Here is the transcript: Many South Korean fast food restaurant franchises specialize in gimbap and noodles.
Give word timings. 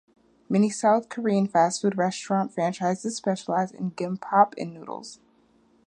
Many 0.49 0.71
South 0.71 1.09
Korean 1.09 1.45
fast 1.45 1.83
food 1.83 1.95
restaurant 1.95 2.51
franchises 2.51 3.15
specialize 3.15 3.71
in 3.71 3.91
gimbap 3.91 4.55
and 4.57 4.73
noodles. 4.73 5.19